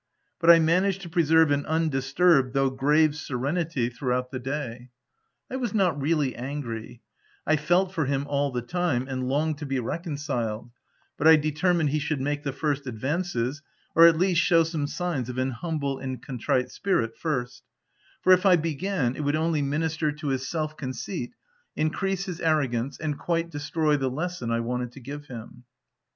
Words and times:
But 0.39 0.49
I 0.49 0.57
managed 0.57 1.01
to 1.01 1.09
pre 1.09 1.23
serve 1.23 1.51
an 1.51 1.63
undisturbed, 1.67 2.55
though 2.55 2.71
grave 2.71 3.15
serenity 3.15 3.61
OB 3.61 3.67
THE 3.67 3.71
TENANT 3.89 3.95
throughout 3.99 4.31
the 4.31 4.39
day. 4.39 4.89
I 5.47 5.57
was 5.57 5.75
not 5.75 6.01
really 6.01 6.35
angry: 6.35 7.03
I 7.45 7.55
felt 7.55 7.93
for 7.93 8.05
him 8.05 8.25
all 8.27 8.51
the 8.51 8.63
time, 8.63 9.07
and 9.07 9.27
longed 9.29 9.59
to 9.59 9.67
be 9.67 9.79
reconciled; 9.79 10.71
but 11.17 11.27
I 11.27 11.35
determined 11.35 11.89
he 11.91 11.99
should 11.99 12.19
make 12.19 12.41
the 12.41 12.51
first 12.51 12.87
advances, 12.87 13.61
or 13.93 14.07
at 14.07 14.17
least 14.17 14.41
shew 14.41 14.65
some 14.65 14.87
signs 14.87 15.29
of 15.29 15.37
an 15.37 15.51
humble 15.51 15.99
and 15.99 16.19
contrite 16.19 16.71
spirit, 16.71 17.15
first; 17.15 17.61
for, 18.23 18.33
if 18.33 18.43
I 18.43 18.55
began, 18.55 19.15
it 19.15 19.23
would 19.23 19.35
only 19.35 19.61
minister 19.61 20.11
to 20.13 20.29
his 20.29 20.47
self 20.49 20.75
conceit, 20.77 21.35
increase 21.75 22.25
his 22.25 22.41
arrogance, 22.41 22.99
and 22.99 23.19
quite 23.19 23.51
de 23.51 23.59
stroy 23.59 23.99
the 23.99 24.09
lesson 24.09 24.49
I 24.49 24.61
wanted 24.61 24.93
to 24.93 24.99
give 24.99 25.27
him. 25.27 25.65